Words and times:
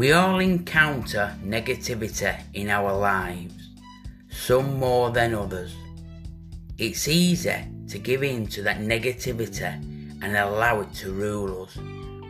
We 0.00 0.12
all 0.12 0.38
encounter 0.38 1.36
negativity 1.44 2.34
in 2.54 2.70
our 2.70 2.90
lives, 2.96 3.68
some 4.30 4.78
more 4.78 5.10
than 5.10 5.34
others. 5.34 5.74
It's 6.78 7.06
easy 7.06 7.66
to 7.88 7.98
give 7.98 8.22
in 8.22 8.46
to 8.46 8.62
that 8.62 8.78
negativity 8.78 9.70
and 10.22 10.34
allow 10.38 10.80
it 10.80 10.94
to 10.94 11.12
rule 11.12 11.64
us. 11.64 11.76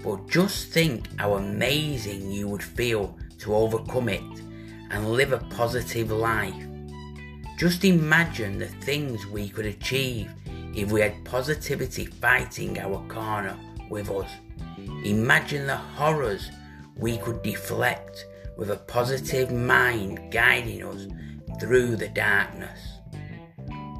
But 0.02 0.28
just 0.28 0.72
think 0.72 1.06
how 1.20 1.34
amazing 1.34 2.32
you 2.32 2.48
would 2.48 2.64
feel 2.64 3.16
to 3.38 3.54
overcome 3.54 4.08
it 4.08 4.40
and 4.90 5.12
live 5.12 5.30
a 5.32 5.38
positive 5.38 6.10
life. 6.10 6.66
Just 7.56 7.84
imagine 7.84 8.58
the 8.58 8.66
things 8.66 9.26
we 9.26 9.48
could 9.48 9.66
achieve 9.66 10.28
if 10.74 10.90
we 10.90 11.02
had 11.02 11.24
positivity 11.24 12.06
fighting 12.06 12.80
our 12.80 13.00
corner 13.06 13.56
with 13.88 14.10
us. 14.10 14.28
Imagine 15.04 15.68
the 15.68 15.76
horrors 15.76 16.50
we 17.00 17.16
could 17.16 17.42
deflect 17.42 18.26
with 18.58 18.70
a 18.70 18.76
positive 18.76 19.50
mind 19.50 20.30
guiding 20.30 20.84
us 20.84 21.08
through 21.58 21.96
the 21.96 22.08
darkness. 22.08 22.78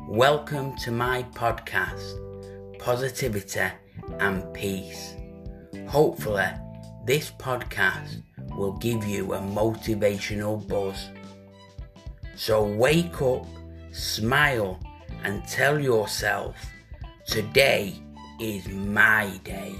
Welcome 0.07 0.77
to 0.79 0.91
my 0.91 1.23
podcast, 1.35 2.19
Positivity 2.79 3.69
and 4.19 4.53
Peace. 4.53 5.15
Hopefully, 5.89 6.49
this 7.07 7.31
podcast 7.39 8.23
will 8.55 8.77
give 8.77 9.07
you 9.07 9.33
a 9.33 9.39
motivational 9.39 10.69
buzz. 10.69 11.09
So 12.37 12.62
wake 12.62 13.23
up, 13.23 13.47
smile, 13.93 14.79
and 15.25 15.43
tell 15.48 15.81
yourself, 15.81 16.55
today 17.27 17.95
is 18.39 18.69
my 18.69 19.41
day. 19.43 19.75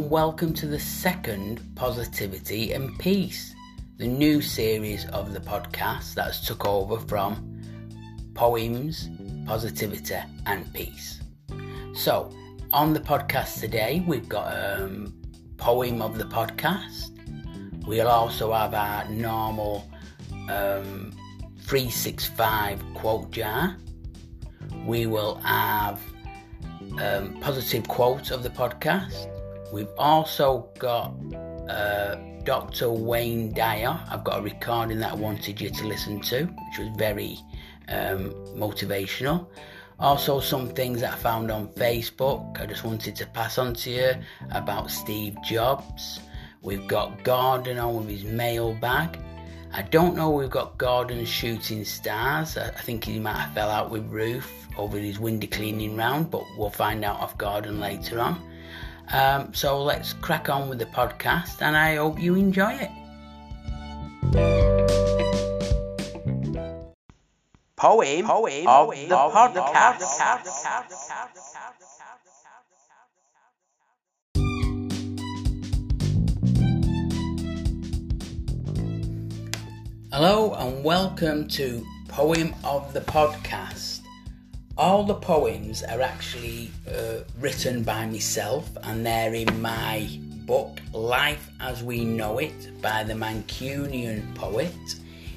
And 0.00 0.10
welcome 0.10 0.54
to 0.54 0.66
the 0.66 0.80
second 0.80 1.60
Positivity 1.74 2.72
and 2.72 2.98
Peace, 2.98 3.54
the 3.98 4.06
new 4.06 4.40
series 4.40 5.04
of 5.08 5.34
the 5.34 5.40
podcast 5.40 6.14
that's 6.14 6.46
took 6.46 6.64
over 6.64 6.98
from 7.00 7.60
Poems, 8.32 9.10
Positivity 9.44 10.16
and 10.46 10.72
Peace. 10.72 11.20
So, 11.92 12.34
on 12.72 12.94
the 12.94 13.00
podcast 13.00 13.60
today, 13.60 14.02
we've 14.06 14.26
got 14.26 14.54
a 14.54 14.84
um, 14.84 15.20
poem 15.58 16.00
of 16.00 16.16
the 16.16 16.24
podcast. 16.24 17.10
We'll 17.86 18.08
also 18.08 18.54
have 18.54 18.72
our 18.72 19.06
normal 19.10 19.86
um, 20.48 21.12
365 21.58 22.82
quote 22.94 23.30
jar. 23.32 23.76
We 24.86 25.04
will 25.04 25.34
have 25.40 26.00
um, 26.98 27.38
positive 27.40 27.86
quote 27.86 28.30
of 28.30 28.42
the 28.42 28.50
podcast. 28.50 29.26
We've 29.72 29.88
also 29.98 30.70
got 30.78 31.14
uh, 31.68 32.16
Dr. 32.44 32.90
Wayne 32.90 33.52
Dyer. 33.52 34.00
I've 34.10 34.24
got 34.24 34.40
a 34.40 34.42
recording 34.42 34.98
that 35.00 35.12
I 35.12 35.14
wanted 35.14 35.60
you 35.60 35.70
to 35.70 35.86
listen 35.86 36.20
to, 36.22 36.44
which 36.44 36.78
was 36.78 36.88
very 36.96 37.38
um, 37.88 38.30
motivational. 38.56 39.46
Also, 40.00 40.40
some 40.40 40.68
things 40.70 41.02
that 41.02 41.12
I 41.12 41.16
found 41.16 41.50
on 41.50 41.68
Facebook 41.68 42.58
I 42.58 42.64
just 42.64 42.84
wanted 42.84 43.14
to 43.16 43.26
pass 43.26 43.58
on 43.58 43.74
to 43.74 43.90
you 43.90 44.12
about 44.50 44.90
Steve 44.90 45.36
Jobs. 45.44 46.20
We've 46.62 46.86
got 46.86 47.22
Gordon 47.22 47.78
on 47.78 47.96
with 47.96 48.08
his 48.08 48.24
mailbag. 48.24 49.18
I 49.72 49.82
don't 49.82 50.16
know 50.16 50.30
we've 50.30 50.50
got 50.50 50.78
Gordon 50.78 51.24
shooting 51.24 51.84
stars. 51.84 52.56
I, 52.56 52.70
think 52.70 53.04
he 53.04 53.20
might 53.20 53.36
have 53.36 53.54
fell 53.54 53.70
out 53.70 53.90
with 53.90 54.04
Ruth 54.06 54.66
over 54.76 54.98
his 54.98 55.20
window 55.20 55.46
cleaning 55.46 55.96
round, 55.96 56.30
but 56.30 56.44
we'll 56.56 56.70
find 56.70 57.04
out 57.04 57.20
off 57.20 57.38
Gordon 57.38 57.78
later 57.78 58.20
on. 58.20 58.49
Um, 59.12 59.52
so 59.52 59.82
let's 59.82 60.12
crack 60.12 60.48
on 60.48 60.68
with 60.68 60.78
the 60.78 60.86
podcast, 60.86 61.62
and 61.62 61.76
I 61.76 61.96
hope 61.96 62.20
you 62.20 62.36
enjoy 62.36 62.72
it. 62.74 62.90
Poem, 67.74 68.24
Poem 68.24 68.66
of, 68.68 68.90
of 68.90 69.08
the 69.08 69.16
of 69.16 69.32
podcast. 69.32 69.98
The 69.98 70.04
podcast. 70.04 71.10
Hello 80.12 80.54
and 80.54 80.84
welcome 80.84 81.48
to 81.48 81.84
Poem 82.08 82.54
of 82.62 82.92
the 82.92 83.00
Podcast 83.00 83.89
all 84.76 85.04
the 85.04 85.14
poems 85.14 85.82
are 85.82 86.00
actually 86.00 86.70
uh, 86.88 87.18
written 87.38 87.82
by 87.82 88.06
myself 88.06 88.68
and 88.84 89.04
they're 89.04 89.34
in 89.34 89.60
my 89.60 90.08
book 90.46 90.80
Life 90.92 91.50
as 91.60 91.82
We 91.82 92.04
Know 92.04 92.38
It 92.38 92.80
by 92.82 93.04
the 93.04 93.14
Mancunian 93.14 94.34
poet. 94.34 94.74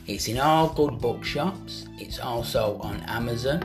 It's 0.07 0.27
in 0.27 0.39
all 0.39 0.69
good 0.69 0.99
bookshops. 0.99 1.87
It's 1.97 2.19
also 2.19 2.79
on 2.81 3.01
Amazon, 3.01 3.61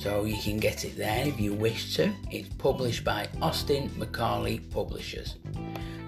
so 0.00 0.24
you 0.24 0.36
can 0.36 0.58
get 0.58 0.84
it 0.84 0.96
there 0.96 1.26
if 1.26 1.40
you 1.40 1.54
wish 1.54 1.96
to. 1.96 2.12
It's 2.30 2.48
published 2.50 3.04
by 3.04 3.28
Austin 3.42 3.90
Macauley 3.98 4.58
Publishers. 4.70 5.36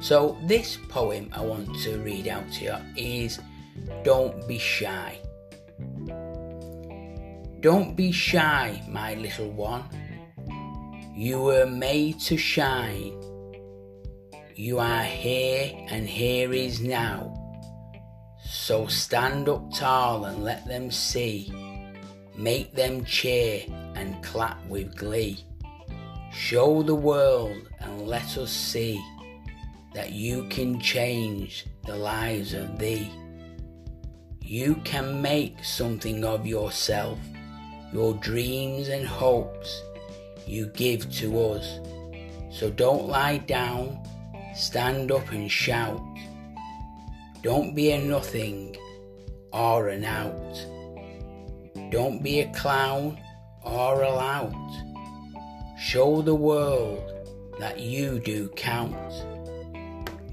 So, 0.00 0.38
this 0.46 0.78
poem 0.88 1.28
I 1.32 1.40
want 1.40 1.76
to 1.80 1.98
read 1.98 2.28
out 2.28 2.50
to 2.52 2.64
you 2.64 2.76
is 2.96 3.40
Don't 4.04 4.46
Be 4.46 4.58
Shy. 4.58 5.18
Don't 7.60 7.96
be 7.96 8.12
shy, 8.12 8.80
my 8.88 9.14
little 9.14 9.50
one. 9.50 9.82
You 11.12 11.40
were 11.40 11.66
made 11.66 12.20
to 12.20 12.36
shine. 12.36 13.20
You 14.54 14.78
are 14.78 15.02
here 15.02 15.72
and 15.88 16.08
here 16.08 16.52
is 16.52 16.80
now. 16.80 17.34
So 18.44 18.86
stand 18.86 19.48
up 19.48 19.74
tall 19.74 20.26
and 20.26 20.44
let 20.44 20.68
them 20.68 20.92
see. 20.92 21.52
Make 22.36 22.76
them 22.76 23.04
cheer 23.04 23.64
and 23.96 24.22
clap 24.22 24.64
with 24.68 24.96
glee. 24.96 25.44
Show 26.32 26.84
the 26.84 26.94
world 26.94 27.68
and 27.80 28.06
let 28.06 28.38
us 28.38 28.52
see 28.52 29.02
that 29.94 30.12
you 30.12 30.44
can 30.44 30.78
change 30.78 31.66
the 31.84 31.96
lives 31.96 32.54
of 32.54 32.78
thee. 32.78 33.10
You 34.40 34.76
can 34.84 35.20
make 35.20 35.64
something 35.64 36.24
of 36.24 36.46
yourself 36.46 37.18
your 37.92 38.14
dreams 38.14 38.88
and 38.88 39.06
hopes 39.06 39.82
you 40.46 40.66
give 40.66 41.10
to 41.12 41.40
us. 41.40 41.80
So 42.50 42.70
don't 42.70 43.08
lie 43.08 43.38
down, 43.38 44.00
stand 44.54 45.12
up 45.12 45.30
and 45.30 45.50
shout. 45.50 46.02
Don't 47.42 47.74
be 47.74 47.92
a 47.92 48.00
nothing 48.00 48.76
or 49.52 49.88
an 49.88 50.04
out. 50.04 50.66
Don't 51.90 52.22
be 52.22 52.40
a 52.40 52.52
clown 52.52 53.18
or 53.62 54.02
a 54.02 54.10
lout. 54.10 54.54
Show 55.78 56.22
the 56.22 56.34
world 56.34 57.12
that 57.58 57.80
you 57.80 58.18
do 58.18 58.48
count. 58.56 58.96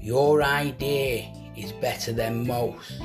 Your 0.00 0.42
idea 0.42 1.32
is 1.56 1.72
better 1.72 2.12
than 2.12 2.46
most. 2.46 3.00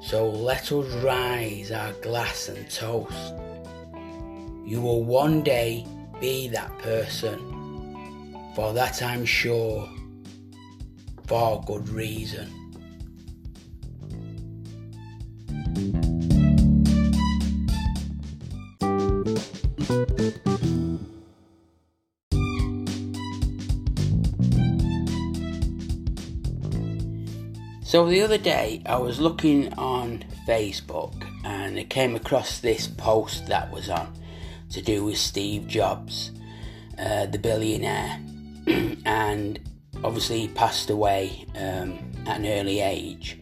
So 0.00 0.28
let 0.28 0.70
us 0.70 0.86
rise 1.02 1.72
our 1.72 1.92
glass 1.94 2.48
and 2.48 2.68
toast. 2.70 3.34
You 4.64 4.80
will 4.80 5.04
one 5.04 5.42
day 5.42 5.86
be 6.20 6.48
that 6.48 6.76
person, 6.78 7.38
for 8.54 8.72
that 8.72 9.02
I'm 9.02 9.24
sure, 9.24 9.88
for 11.26 11.62
good 11.66 11.88
reason. 11.88 12.65
So 27.96 28.04
the 28.04 28.20
other 28.20 28.36
day 28.36 28.82
I 28.84 28.98
was 28.98 29.20
looking 29.20 29.72
on 29.78 30.22
Facebook 30.46 31.14
and 31.46 31.78
I 31.78 31.84
came 31.84 32.14
across 32.14 32.58
this 32.58 32.86
post 32.86 33.46
that 33.46 33.72
was 33.72 33.88
on 33.88 34.12
to 34.72 34.82
do 34.82 35.02
with 35.02 35.16
Steve 35.16 35.66
Jobs, 35.66 36.30
uh, 36.98 37.24
the 37.24 37.38
billionaire, 37.38 38.20
and 39.06 39.58
obviously 40.04 40.40
he 40.40 40.48
passed 40.48 40.90
away 40.90 41.46
um, 41.56 41.98
at 42.26 42.40
an 42.40 42.44
early 42.44 42.80
age. 42.80 43.38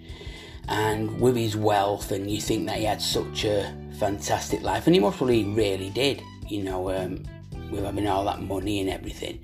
And 0.69 1.21
with 1.21 1.35
his 1.35 1.57
wealth, 1.57 2.12
and 2.12 2.31
you 2.31 2.41
think 2.41 2.69
that 2.69 2.77
he 2.77 2.85
had 2.85 3.03
such 3.03 3.45
a 3.45 3.75
fantastic 3.99 4.62
life, 4.62 4.87
and 4.87 4.95
he 4.95 5.00
most 5.00 5.17
probably 5.17 5.43
really 5.43 5.91
did, 5.91 6.23
you 6.47 6.62
know, 6.62 6.93
um, 6.93 7.25
with 7.73 7.83
having 7.83 8.07
all 8.07 8.25
that 8.27 8.41
money 8.41 8.79
and 8.79 8.89
everything. 8.89 9.41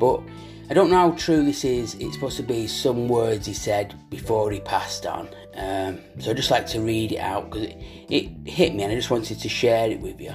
But 0.00 0.22
I 0.70 0.72
don't 0.72 0.88
know 0.90 0.96
how 0.96 1.16
true 1.16 1.44
this 1.44 1.64
is. 1.64 1.94
It's 1.96 2.14
supposed 2.14 2.38
to 2.38 2.42
be 2.42 2.66
some 2.66 3.06
words 3.06 3.46
he 3.46 3.52
said 3.52 3.94
before 4.08 4.50
he 4.50 4.60
passed 4.60 5.04
on. 5.04 5.28
Um, 5.54 6.00
so 6.18 6.30
I'd 6.30 6.38
just 6.38 6.50
like 6.50 6.66
to 6.68 6.80
read 6.80 7.12
it 7.12 7.18
out 7.18 7.50
because 7.50 7.64
it, 7.64 7.76
it, 8.08 8.48
hit 8.48 8.74
me 8.74 8.82
and 8.82 8.92
I 8.92 8.96
just 8.96 9.10
wanted 9.10 9.40
to 9.40 9.48
share 9.48 9.90
it 9.90 10.00
with 10.00 10.20
you. 10.20 10.32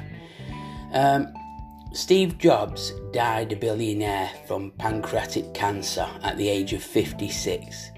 Um, 0.93 1.33
Steve 1.93 2.37
Jobs 2.37 2.93
died 3.11 3.51
a 3.51 3.55
billionaire 3.55 4.29
from 4.47 4.69
pancreatic 4.71 5.53
cancer 5.55 6.07
at 6.21 6.37
the 6.37 6.47
age 6.47 6.73
of 6.73 6.83
56. 6.83 7.89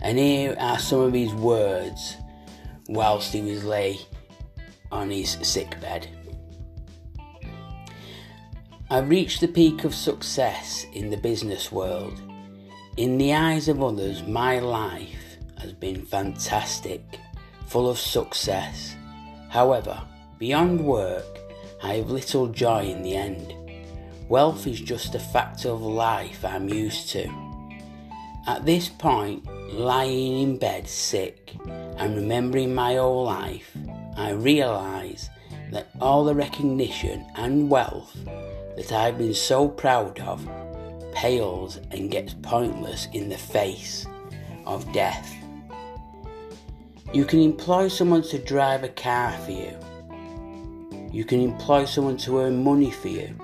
And 0.00 0.18
here 0.18 0.56
are 0.60 0.78
some 0.78 1.00
of 1.00 1.12
his 1.12 1.34
words 1.34 2.16
whilst 2.88 3.32
he 3.32 3.42
was 3.42 3.64
lay 3.64 3.98
on 4.92 5.10
his 5.10 5.36
sick 5.42 5.80
I've 8.92 9.08
reached 9.08 9.40
the 9.40 9.48
peak 9.48 9.84
of 9.84 9.94
success 9.94 10.84
in 10.92 11.08
the 11.08 11.16
business 11.16 11.72
world. 11.72 12.20
In 12.98 13.16
the 13.16 13.32
eyes 13.32 13.68
of 13.68 13.82
others, 13.82 14.22
my 14.24 14.58
life 14.58 15.38
has 15.58 15.72
been 15.72 16.04
fantastic, 16.04 17.00
full 17.68 17.88
of 17.88 17.98
success. 17.98 18.94
However, 19.48 19.98
beyond 20.38 20.84
work, 20.84 21.24
I 21.82 21.94
have 21.94 22.10
little 22.10 22.48
joy 22.48 22.84
in 22.84 23.02
the 23.02 23.16
end. 23.16 23.54
Wealth 24.28 24.66
is 24.66 24.78
just 24.78 25.14
a 25.14 25.18
fact 25.18 25.64
of 25.64 25.80
life 25.80 26.44
I'm 26.44 26.68
used 26.68 27.08
to. 27.12 27.32
At 28.46 28.66
this 28.66 28.90
point, 28.90 29.46
lying 29.72 30.38
in 30.38 30.58
bed 30.58 30.86
sick 30.86 31.56
and 31.96 32.14
remembering 32.14 32.74
my 32.74 32.96
whole 32.96 33.24
life, 33.24 33.74
I 34.18 34.32
realise 34.32 35.30
that 35.70 35.88
all 35.98 36.26
the 36.26 36.34
recognition 36.34 37.24
and 37.36 37.70
wealth 37.70 38.14
that 38.76 38.92
I've 38.92 39.18
been 39.18 39.34
so 39.34 39.68
proud 39.68 40.18
of 40.20 40.48
pales 41.12 41.78
and 41.90 42.10
gets 42.10 42.34
pointless 42.34 43.08
in 43.12 43.28
the 43.28 43.38
face 43.38 44.06
of 44.66 44.90
death. 44.92 45.34
You 47.12 47.24
can 47.24 47.40
employ 47.40 47.88
someone 47.88 48.22
to 48.22 48.38
drive 48.38 48.84
a 48.84 48.88
car 48.88 49.32
for 49.38 49.50
you. 49.50 49.76
You 51.12 51.24
can 51.24 51.40
employ 51.40 51.84
someone 51.84 52.16
to 52.18 52.40
earn 52.40 52.64
money 52.64 52.90
for 52.90 53.08
you. 53.08 53.34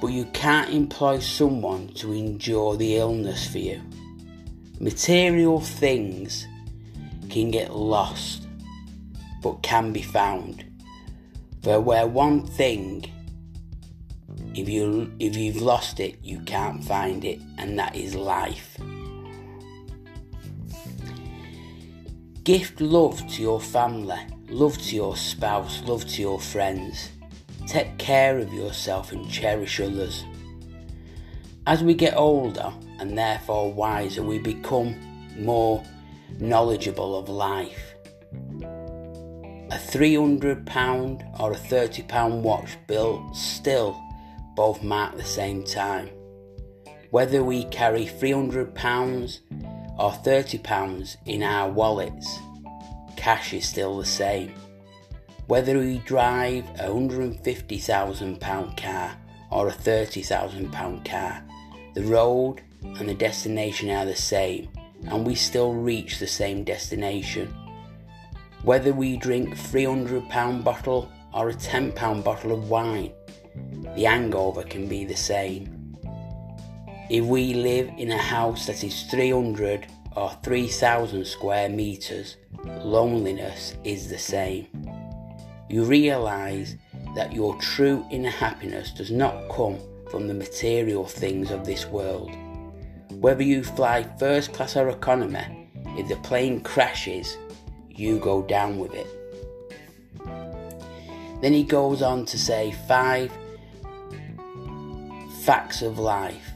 But 0.00 0.08
you 0.08 0.24
can't 0.32 0.70
employ 0.70 1.20
someone 1.20 1.88
to 1.94 2.12
endure 2.12 2.76
the 2.76 2.96
illness 2.96 3.46
for 3.46 3.58
you. 3.58 3.80
Material 4.80 5.60
things 5.60 6.48
can 7.30 7.52
get 7.52 7.76
lost, 7.76 8.48
but 9.40 9.62
can 9.62 9.92
be 9.92 10.02
found. 10.02 10.64
For 11.62 11.80
where 11.80 12.08
one 12.08 12.44
thing, 12.44 13.04
if 14.54 14.68
you 14.68 15.12
if 15.18 15.36
you've 15.36 15.62
lost 15.62 16.00
it, 16.00 16.18
you 16.22 16.40
can't 16.40 16.84
find 16.84 17.24
it, 17.24 17.40
and 17.58 17.78
that 17.78 17.96
is 17.96 18.14
life. 18.14 18.76
Gift 22.44 22.80
love 22.80 23.26
to 23.32 23.42
your 23.42 23.60
family, 23.60 24.18
love 24.48 24.76
to 24.76 24.96
your 24.96 25.16
spouse, 25.16 25.82
love 25.84 26.06
to 26.08 26.20
your 26.20 26.40
friends. 26.40 27.10
Take 27.66 27.96
care 27.98 28.38
of 28.38 28.52
yourself 28.52 29.12
and 29.12 29.30
cherish 29.30 29.80
others. 29.80 30.24
As 31.66 31.84
we 31.84 31.94
get 31.94 32.16
older 32.16 32.72
and 32.98 33.16
therefore 33.16 33.72
wiser, 33.72 34.22
we 34.22 34.38
become 34.38 34.96
more 35.38 35.84
knowledgeable 36.40 37.16
of 37.16 37.28
life. 37.28 37.94
A 39.70 39.76
£300 39.76 41.40
or 41.40 41.52
a 41.52 41.56
£30 41.56 42.42
watch 42.42 42.76
bill 42.88 43.32
still 43.32 43.96
both 44.54 44.82
mark 44.82 45.16
the 45.16 45.24
same 45.24 45.64
time. 45.64 46.08
Whether 47.10 47.42
we 47.42 47.64
carry 47.64 48.06
£300 48.06 49.40
or 49.98 50.10
£30 50.10 51.16
in 51.26 51.42
our 51.42 51.70
wallets, 51.70 52.38
cash 53.16 53.52
is 53.52 53.68
still 53.68 53.98
the 53.98 54.06
same. 54.06 54.54
Whether 55.46 55.78
we 55.78 55.98
drive 55.98 56.64
a 56.80 56.88
£150,000 56.88 58.76
car 58.76 59.16
or 59.50 59.68
a 59.68 59.72
£30,000 59.72 61.04
car, 61.04 61.44
the 61.94 62.04
road 62.04 62.62
and 62.82 63.08
the 63.08 63.14
destination 63.14 63.90
are 63.90 64.06
the 64.06 64.16
same 64.16 64.68
and 65.06 65.26
we 65.26 65.34
still 65.34 65.74
reach 65.74 66.18
the 66.18 66.26
same 66.26 66.64
destination. 66.64 67.54
Whether 68.62 68.92
we 68.92 69.16
drink 69.16 69.56
£300 69.56 70.64
bottle 70.64 71.10
or 71.34 71.50
a 71.50 71.54
£10 71.54 72.24
bottle 72.24 72.52
of 72.52 72.70
wine, 72.70 73.12
the 73.94 74.04
hangover 74.04 74.62
can 74.62 74.86
be 74.88 75.04
the 75.04 75.16
same. 75.16 75.96
If 77.10 77.24
we 77.24 77.54
live 77.54 77.90
in 77.98 78.10
a 78.10 78.18
house 78.18 78.66
that 78.66 78.82
is 78.82 79.02
300 79.04 79.86
or 80.16 80.30
3000 80.42 81.26
square 81.26 81.68
meters, 81.68 82.36
loneliness 82.64 83.74
is 83.84 84.08
the 84.08 84.18
same. 84.18 84.66
You 85.68 85.84
realize 85.84 86.76
that 87.14 87.32
your 87.32 87.56
true 87.56 88.04
inner 88.10 88.30
happiness 88.30 88.92
does 88.92 89.10
not 89.10 89.48
come 89.50 89.78
from 90.10 90.28
the 90.28 90.34
material 90.34 91.06
things 91.06 91.50
of 91.50 91.64
this 91.64 91.86
world. 91.86 92.30
Whether 93.10 93.42
you 93.42 93.62
fly 93.62 94.02
first 94.18 94.52
class 94.52 94.76
or 94.76 94.88
economy, 94.88 95.68
if 95.98 96.08
the 96.08 96.16
plane 96.16 96.60
crashes, 96.60 97.36
you 97.88 98.18
go 98.18 98.42
down 98.42 98.78
with 98.78 98.94
it. 98.94 99.06
Then 101.42 101.52
he 101.52 101.64
goes 101.64 102.02
on 102.02 102.24
to 102.26 102.38
say 102.38 102.72
five 102.86 103.32
facts 105.42 105.82
of 105.82 105.98
life. 105.98 106.52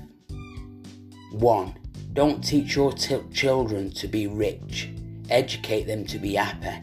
1. 1.33 1.75
Don't 2.13 2.41
teach 2.41 2.77
your 2.77 2.93
t- 2.93 3.19
children 3.33 3.91
to 3.91 4.07
be 4.07 4.29
rich, 4.29 4.91
educate 5.29 5.89
them 5.89 6.07
to 6.07 6.21
be 6.21 6.35
happy. 6.35 6.83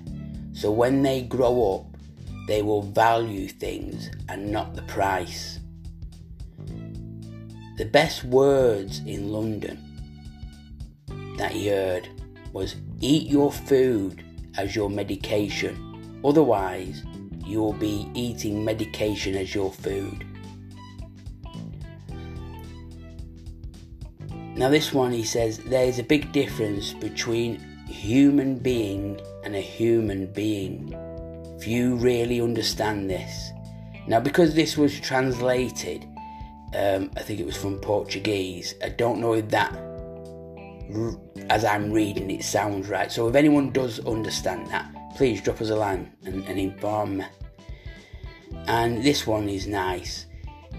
So 0.51 0.69
when 0.69 1.01
they 1.01 1.21
grow 1.21 1.75
up, 1.75 1.97
they 2.45 2.61
will 2.61 2.81
value 2.81 3.47
things 3.47 4.11
and 4.27 4.51
not 4.51 4.75
the 4.75 4.81
price. 4.81 5.59
The 7.77 7.85
best 7.85 8.25
words 8.25 8.99
in 9.05 9.31
London 9.31 9.79
that 11.37 11.53
he 11.53 11.69
heard 11.69 12.09
was 12.51 12.75
eat 12.99 13.29
your 13.29 13.49
food 13.49 14.25
as 14.57 14.75
your 14.75 14.89
medication. 14.89 16.19
Otherwise, 16.25 17.01
you 17.45 17.61
will 17.61 17.71
be 17.71 18.09
eating 18.13 18.65
medication 18.65 19.35
as 19.35 19.55
your 19.55 19.71
food. 19.71 20.32
Now, 24.55 24.69
this 24.69 24.93
one 24.93 25.11
he 25.11 25.23
says 25.23 25.57
there 25.59 25.85
is 25.85 25.99
a 25.99 26.03
big 26.03 26.31
difference 26.31 26.93
between 26.93 27.59
human 27.87 28.57
being 28.57 29.19
and 29.43 29.55
a 29.55 29.61
human 29.61 30.27
being 30.27 30.95
you 31.67 31.95
really 31.95 32.41
understand 32.41 33.09
this. 33.09 33.51
Now, 34.07 34.19
because 34.19 34.53
this 34.53 34.77
was 34.77 34.99
translated, 34.99 36.05
um, 36.75 37.11
I 37.15 37.21
think 37.21 37.39
it 37.39 37.45
was 37.45 37.57
from 37.57 37.79
Portuguese, 37.79 38.75
I 38.83 38.89
don't 38.89 39.19
know 39.19 39.33
if 39.33 39.49
that, 39.49 39.73
as 41.49 41.63
I'm 41.63 41.91
reading 41.91 42.29
it, 42.31 42.43
sounds 42.43 42.89
right. 42.89 43.11
So, 43.11 43.27
if 43.27 43.35
anyone 43.35 43.71
does 43.71 43.99
understand 44.05 44.67
that, 44.67 44.91
please 45.15 45.41
drop 45.41 45.61
us 45.61 45.69
a 45.69 45.75
line 45.75 46.11
and, 46.25 46.43
and 46.45 46.59
inform 46.59 47.17
me. 47.17 47.25
And 48.67 49.03
this 49.03 49.25
one 49.25 49.49
is 49.49 49.67
nice. 49.67 50.25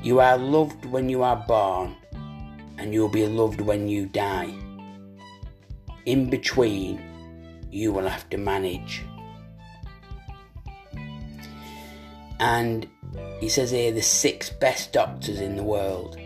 You 0.03 0.21
are 0.21 0.37
loved 0.37 0.85
when 0.85 1.09
you 1.09 1.23
are 1.23 1.43
born, 1.49 1.97
and 2.79 2.93
you'll 2.93 3.09
be 3.09 3.27
loved 3.27 3.61
when 3.61 3.89
you 3.89 4.07
die. 4.07 4.53
In 6.07 6.29
between, 6.29 7.01
you 7.71 7.93
will 7.93 8.09
have 8.09 8.29
to 8.31 8.37
manage. 8.37 9.03
And 12.41 12.89
he 13.41 13.49
says 13.49 13.71
here 13.71 13.93
the 13.93 14.03
six 14.03 14.51
best 14.51 14.93
doctors 14.93 15.41
in 15.41 15.57
the 15.57 15.63
world 15.63 16.19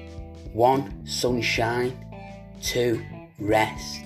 one, 0.52 1.06
sunshine, 1.06 1.96
two, 2.62 3.04
rest, 3.38 4.00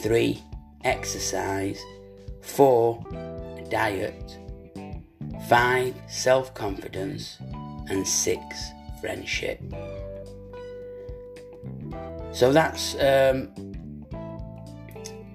three, 0.00 0.42
exercise, 0.84 1.80
four, 2.42 3.02
diet, 3.70 4.38
five, 5.48 5.94
self 6.08 6.52
confidence, 6.54 7.38
and 7.88 8.06
six, 8.06 8.42
friendship. 9.00 9.60
So 12.32 12.52
that's 12.52 12.94
um, 12.96 13.50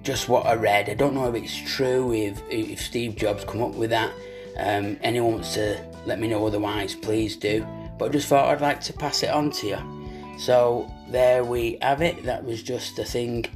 just 0.02 0.28
what 0.28 0.46
I 0.46 0.54
read. 0.54 0.88
I 0.88 0.94
don't 0.94 1.14
know 1.14 1.28
if 1.28 1.42
it's 1.42 1.56
true, 1.56 2.12
if, 2.12 2.40
if 2.48 2.80
Steve 2.80 3.16
Jobs 3.16 3.44
come 3.44 3.62
up 3.62 3.74
with 3.74 3.90
that. 3.90 4.12
Um, 4.58 4.98
anyone 5.02 5.32
wants 5.34 5.54
to 5.54 5.78
let 6.06 6.18
me 6.18 6.28
know 6.28 6.46
otherwise, 6.46 6.94
please 6.94 7.36
do. 7.36 7.66
But 7.98 8.06
I 8.06 8.08
just 8.08 8.28
thought 8.28 8.46
I'd 8.46 8.60
like 8.60 8.80
to 8.82 8.92
pass 8.92 9.22
it 9.22 9.30
on 9.30 9.50
to 9.52 9.66
you. 9.66 10.38
So 10.38 10.90
there 11.10 11.44
we 11.44 11.78
have 11.82 12.02
it. 12.02 12.22
That 12.24 12.44
was 12.44 12.62
just 12.62 12.98
a 12.98 13.04
thing 13.04 13.46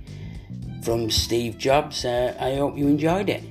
from 0.82 1.10
Steve 1.10 1.58
Jobs. 1.58 2.04
Uh, 2.04 2.36
I 2.38 2.54
hope 2.54 2.76
you 2.76 2.88
enjoyed 2.88 3.28
it. 3.28 3.44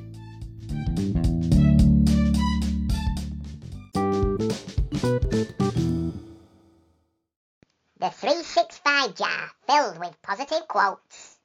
jar 9.20 9.52
filled 9.68 10.00
with 10.00 10.16
positive 10.24 10.66
quotes. 10.70 11.36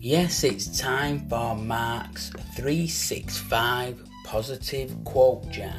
Yes, 0.00 0.42
it's 0.42 0.80
time 0.80 1.28
for 1.28 1.54
Mark's 1.54 2.30
365 2.56 4.02
positive 4.24 4.96
quote 5.04 5.48
jar. 5.50 5.72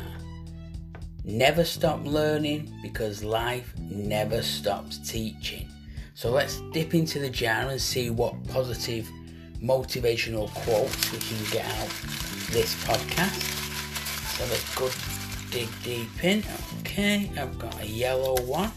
Never 1.25 1.65
stop 1.65 2.05
learning 2.05 2.73
because 2.81 3.23
life 3.23 3.73
never 3.77 4.41
stops 4.41 4.97
teaching. 4.99 5.67
So 6.13 6.31
let's 6.31 6.61
dip 6.71 6.93
into 6.93 7.19
the 7.19 7.29
jar 7.29 7.69
and 7.69 7.81
see 7.81 8.09
what 8.09 8.47
positive 8.47 9.09
motivational 9.61 10.49
quotes 10.53 11.11
we 11.11 11.17
can 11.17 11.51
get 11.51 11.65
out 11.65 11.87
of 11.87 12.49
this 12.53 12.75
podcast. 12.85 13.61
So 14.37 14.45
let's 14.45 14.75
good 14.75 14.91
dig 15.51 15.69
deep 15.83 16.23
in. 16.23 16.43
Okay, 16.79 17.29
I've 17.37 17.59
got 17.59 17.79
a 17.81 17.85
yellow 17.85 18.35
one. 18.43 18.71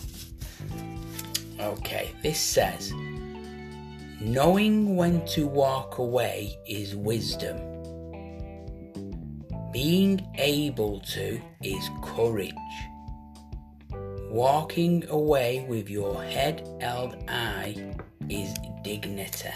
Okay, 1.61 2.11
this 2.23 2.39
says, 2.39 2.93
Knowing 4.21 4.97
when 4.97 5.25
to 5.27 5.47
walk 5.47 5.99
away 5.99 6.59
is 6.69 6.97
wisdom. 6.97 7.57
Being 9.73 10.27
able 10.35 11.01
to 11.01 11.41
is 11.63 11.91
courage. 12.03 12.53
Walking 14.31 15.05
away 15.11 15.65
with 15.69 15.89
your 15.89 16.23
head 16.23 16.67
held 16.81 17.17
high 17.29 17.95
is 18.29 18.53
dignity. 18.83 19.51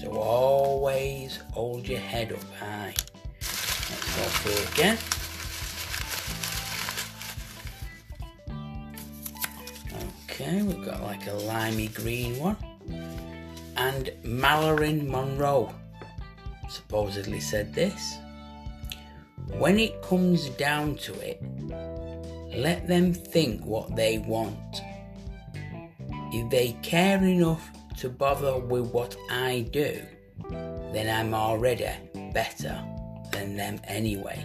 So 0.00 0.12
always 0.12 1.38
hold 1.52 1.88
your 1.88 1.98
head 1.98 2.32
up 2.32 2.44
high. 2.60 2.94
Let's 3.40 4.16
go 4.16 4.22
through 4.22 4.72
again. 4.72 4.98
Okay, 10.40 10.62
we've 10.62 10.82
got 10.86 11.02
like 11.02 11.26
a 11.26 11.34
limey 11.34 11.88
green 11.88 12.38
one. 12.38 12.56
And 13.76 14.10
Marilyn 14.24 15.10
Monroe 15.10 15.74
supposedly 16.70 17.40
said 17.40 17.74
this 17.74 18.16
When 19.58 19.78
it 19.78 20.00
comes 20.00 20.48
down 20.50 20.96
to 20.96 21.12
it, 21.20 21.42
let 22.56 22.88
them 22.88 23.12
think 23.12 23.66
what 23.66 23.94
they 23.96 24.16
want. 24.16 24.80
If 26.32 26.50
they 26.50 26.72
care 26.80 27.22
enough 27.22 27.70
to 27.98 28.08
bother 28.08 28.58
with 28.58 28.86
what 28.92 29.14
I 29.30 29.68
do, 29.72 30.00
then 30.48 31.14
I'm 31.14 31.34
already 31.34 31.90
better 32.32 32.82
than 33.30 33.56
them 33.56 33.78
anyway. 33.84 34.42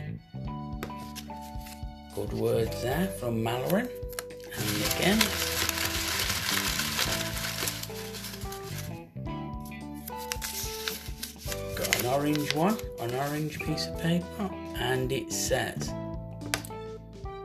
Good 2.13 2.33
words 2.33 2.83
there 2.83 3.07
from 3.17 3.41
Mallory. 3.41 3.87
And 4.57 4.93
again, 4.93 5.54
an 12.05 12.13
orange 12.13 12.53
one, 12.53 12.77
an 13.01 13.15
orange 13.15 13.59
piece 13.59 13.87
of 13.87 13.99
paper, 13.99 14.49
and 14.77 15.11
it 15.11 15.33
says, 15.33 15.91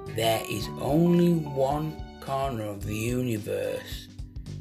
There 0.09 0.43
is 0.51 0.69
only 0.81 1.33
one 1.33 1.97
corner 2.21 2.65
of 2.65 2.85
the 2.85 2.95
universe 2.95 4.09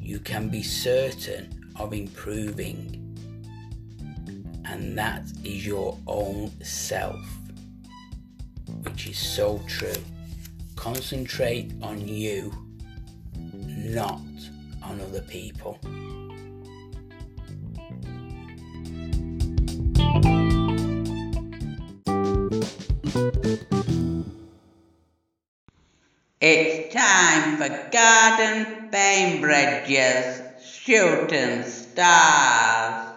you 0.00 0.18
can 0.18 0.48
be 0.48 0.62
certain 0.62 1.70
of 1.76 1.92
improving, 1.92 2.96
and 4.64 4.96
that 4.96 5.24
is 5.44 5.66
your 5.66 5.98
own 6.06 6.50
self, 6.62 7.22
which 8.84 9.06
is 9.06 9.18
so 9.18 9.60
true. 9.66 10.02
Concentrate 10.76 11.74
on 11.82 12.08
you, 12.08 12.54
not 13.36 14.22
on 14.82 14.98
other 15.00 15.22
people. 15.22 15.78
It's 26.42 26.94
time 26.94 27.58
for 27.58 27.68
Gordon 27.68 28.88
Bainbridge's 28.90 30.40
Shooting 30.64 31.64
Stars. 31.64 33.14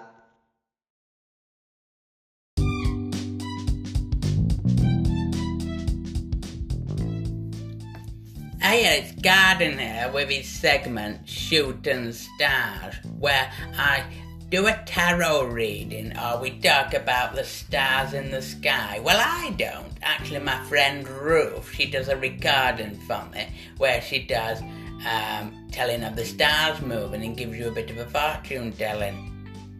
Hey, 8.59 8.99
it's 8.99 9.13
Gordon 9.21 9.79
here 9.79 10.11
with 10.13 10.29
his 10.29 10.49
segment 10.49 11.29
Shooting 11.29 12.11
Stars, 12.11 12.95
where 13.19 13.49
I 13.77 14.03
do 14.53 14.67
a 14.67 14.83
tarot 14.85 15.45
reading 15.45 16.15
or 16.15 16.39
we 16.39 16.51
talk 16.59 16.93
about 16.93 17.33
the 17.33 17.43
stars 17.43 18.13
in 18.13 18.29
the 18.29 18.39
sky. 18.39 18.99
Well, 19.03 19.17
I 19.19 19.49
don't. 19.57 19.91
Actually, 20.03 20.41
my 20.41 20.63
friend 20.65 21.09
Ruth, 21.09 21.73
she 21.73 21.89
does 21.89 22.07
a 22.07 22.15
recording 22.15 22.99
for 23.07 23.25
me 23.33 23.47
where 23.79 23.99
she 23.99 24.19
does 24.19 24.61
um, 25.07 25.67
telling 25.71 26.03
of 26.03 26.15
the 26.15 26.23
stars 26.23 26.79
moving 26.83 27.23
and 27.23 27.35
gives 27.35 27.57
you 27.57 27.69
a 27.69 27.71
bit 27.71 27.89
of 27.89 27.97
a 27.97 28.05
fortune 28.05 28.71
telling 28.73 29.31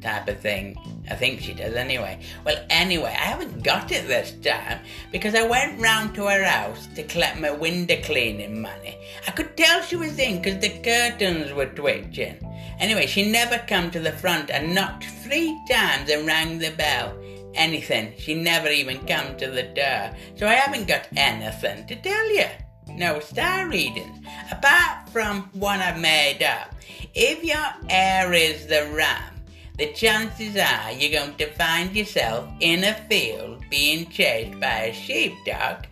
type 0.02 0.28
of 0.28 0.40
thing. 0.40 0.76
I 1.08 1.14
think 1.14 1.42
she 1.42 1.54
does 1.54 1.76
anyway. 1.76 2.20
Well, 2.44 2.58
anyway, 2.72 3.16
I 3.16 3.26
haven't 3.26 3.64
got 3.64 3.92
it 3.92 4.08
this 4.08 4.32
time 4.44 4.80
because 5.12 5.36
I 5.36 5.48
went 5.48 5.80
round 5.80 6.16
to 6.16 6.26
her 6.26 6.44
house 6.44 6.88
to 6.96 7.04
collect 7.04 7.40
my 7.40 7.52
window 7.52 8.02
cleaning 8.02 8.60
money. 8.62 8.98
I 9.28 9.32
could 9.32 9.56
tell 9.56 9.84
she 9.84 9.98
was 9.98 10.18
in 10.18 10.42
because 10.42 10.60
the 10.60 10.70
curtains 10.82 11.54
were 11.54 11.68
twitching. 11.68 12.40
Anyway, 12.80 13.08
she 13.08 13.32
never 13.32 13.60
come 13.68 13.92
to 13.92 14.00
the 14.00 14.12
front 14.12 14.50
and 14.50 14.74
knocked 14.76 15.06
three 15.06 15.60
times 15.70 16.10
and 16.10 16.26
rang 16.26 16.60
the 16.60 16.72
bell. 16.72 17.18
Anything. 17.54 18.14
She 18.18 18.34
never 18.34 18.70
even 18.70 19.06
come 19.06 19.38
to 19.38 19.50
the 19.50 19.64
door. 19.64 20.12
So 20.36 20.48
I 20.48 20.56
haven't 20.56 20.88
got 20.88 21.08
anything 21.16 21.86
to 21.88 21.96
tell 21.96 22.30
you. 22.32 22.48
No 22.88 23.20
star 23.20 23.70
readings. 23.70 24.26
Apart 24.52 25.10
from 25.10 25.50
one 25.54 25.80
I've 25.80 26.00
made 26.00 26.44
up. 26.44 26.76
If 27.14 27.44
your 27.44 27.66
air 27.90 28.34
is 28.34 28.66
the 28.66 28.92
ram, 28.96 29.34
the 29.78 29.94
chances 29.94 30.56
are 30.56 30.92
you're 30.92 31.20
going 31.20 31.36
to 31.38 31.52
find 31.54 31.96
yourself 31.96 32.48
in 32.60 32.84
a 32.84 32.94
field 33.10 33.64
being 33.70 34.10
chased 34.10 34.60
by 34.60 34.86
a 34.86 34.94
sheepdog 34.94 35.86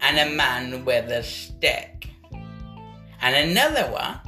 and 0.00 0.18
a 0.18 0.34
man 0.34 0.84
with 0.84 1.10
a 1.10 1.22
stick. 1.22 2.08
And 3.20 3.50
another 3.50 3.92
one, 3.92 4.18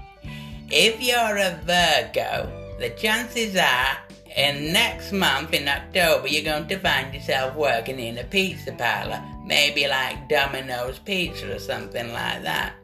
if 0.70 1.00
you're 1.00 1.36
a 1.38 1.58
Virgo, 1.64 2.76
the 2.78 2.90
chances 2.90 3.56
are 3.56 3.98
in 4.36 4.72
next 4.72 5.12
month 5.12 5.54
in 5.54 5.68
October 5.68 6.26
you're 6.26 6.44
going 6.44 6.66
to 6.66 6.78
find 6.78 7.14
yourself 7.14 7.54
working 7.54 8.00
in 8.00 8.18
a 8.18 8.24
pizza 8.24 8.72
parlor, 8.72 9.22
maybe 9.44 9.86
like 9.86 10.28
Domino's 10.28 10.98
Pizza 10.98 11.54
or 11.54 11.58
something 11.58 12.12
like 12.12 12.42
that. 12.42 12.74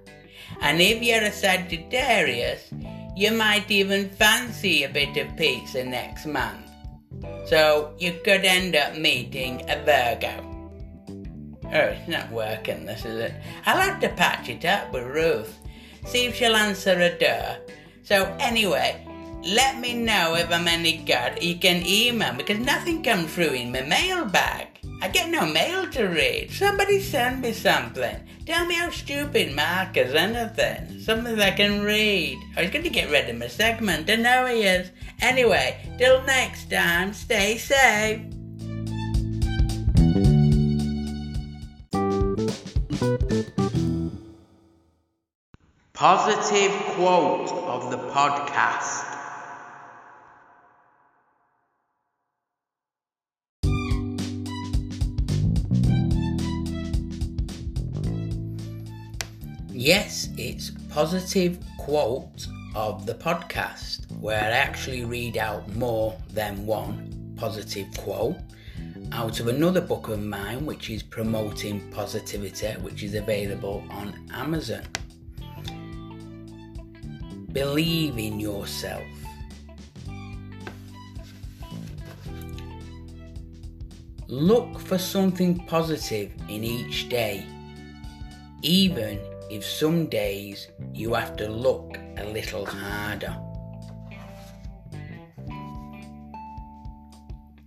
And 0.61 0.81
if 0.81 1.03
you're 1.03 1.23
a 1.23 1.33
Sagittarius, 1.33 2.71
you 3.17 3.33
might 3.33 3.71
even 3.71 4.11
fancy 4.11 4.85
a 4.85 4.89
bit 4.89 5.17
of 5.17 5.37
pizza 5.37 5.85
next 5.85 6.27
month. 6.27 6.67
So 7.47 7.95
you 7.99 8.13
could 8.25 8.45
end 8.45 8.77
up 8.77 8.97
meeting 8.97 9.63
a 9.69 9.83
Virgo. 9.85 10.47
Oh, 11.73 11.79
it's 11.79 12.09
not 12.09 12.31
working, 12.31 12.85
this 12.85 13.05
is 13.05 13.19
it. 13.19 13.35
I'll 13.67 13.81
have 13.81 14.01
to 14.01 14.09
patch 14.09 14.49
it 14.49 14.65
up 14.65 14.93
with 14.93 15.05
Ruth. 15.05 15.60
See 16.07 16.27
if 16.27 16.37
she'll 16.37 16.57
answer 16.57 16.93
a 16.93 17.19
door. 17.19 17.57
So 18.03 18.37
anyway, 18.41 19.07
let 19.45 19.79
me 19.79 19.95
know 19.95 20.35
if 20.35 20.51
I'm 20.51 20.69
any 20.69 20.99
good. 20.99 21.43
You 21.43 21.57
can 21.57 21.87
email 21.87 22.35
because 22.35 22.59
nothing 22.59 23.03
comes 23.03 23.33
through 23.33 23.53
in 23.53 23.73
my 23.73 23.83
mailbag. 23.83 24.69
I 25.03 25.09
get 25.09 25.31
no 25.31 25.47
mail 25.47 25.89
to 25.93 26.05
read. 26.05 26.51
Somebody 26.51 27.01
send 27.01 27.41
me 27.41 27.53
something. 27.53 28.17
Tell 28.45 28.67
me 28.67 28.75
how 28.75 28.91
stupid 28.91 29.55
Mark 29.55 29.97
is, 29.97 30.15
anything. 30.15 31.01
Something 31.01 31.41
I 31.41 31.53
can 31.53 31.83
read. 31.83 32.39
I 32.57 32.63
was 32.63 32.71
going 32.71 32.83
to 32.83 32.91
get 32.91 33.11
rid 33.11 33.31
of 33.31 33.37
my 33.37 33.47
segment. 33.47 34.11
I 34.11 34.17
know 34.17 34.47
he 34.47 34.63
is. 34.63 34.91
Anyway, 35.21 35.79
till 35.99 36.23
next 36.25 36.71
time, 36.71 37.15
stay 37.15 37.57
safe. 37.57 38.21
Positive 46.01 46.73
quote 46.95 47.53
of 47.53 47.91
the 47.91 47.99
podcast. 47.99 49.05
Yes, 59.69 60.31
it's 60.39 60.71
positive 60.89 61.59
quote 61.77 62.47
of 62.75 63.05
the 63.05 63.13
podcast, 63.13 64.11
where 64.21 64.41
I 64.43 64.49
actually 64.53 65.05
read 65.05 65.37
out 65.37 65.69
more 65.77 66.17
than 66.33 66.65
one 66.65 67.35
positive 67.37 67.89
quote 67.99 68.39
out 69.13 69.39
of 69.39 69.49
another 69.49 69.83
book 69.83 70.09
of 70.09 70.23
mine, 70.23 70.65
which 70.65 70.89
is 70.89 71.03
Promoting 71.03 71.91
Positivity, 71.91 72.69
which 72.81 73.03
is 73.03 73.15
available 73.15 73.85
on 73.91 74.15
Amazon. 74.33 74.85
Believe 77.53 78.17
in 78.17 78.39
yourself. 78.39 79.03
Look 84.29 84.79
for 84.79 84.99
something 84.99 85.59
positive 85.67 86.33
in 86.49 86.63
each 86.63 87.09
day, 87.09 87.45
even 88.63 89.19
if 89.51 89.65
some 89.65 90.07
days 90.07 90.69
you 90.95 91.13
have 91.15 91.35
to 91.37 91.49
look 91.49 91.99
a 92.19 92.25
little 92.25 92.65
harder. 92.65 93.37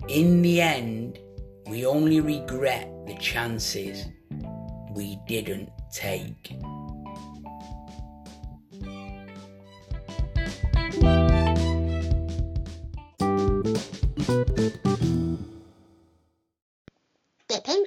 In 0.08 0.42
the 0.42 0.62
end, 0.62 1.20
we 1.68 1.86
only 1.86 2.22
regret 2.22 2.90
the 3.06 3.16
chances 3.16 4.06
we 4.92 5.20
didn't 5.28 5.70
take. 5.92 6.56